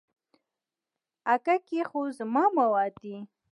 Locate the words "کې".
1.67-1.79